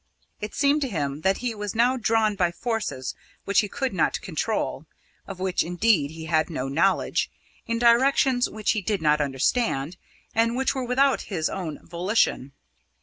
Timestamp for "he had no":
6.09-6.67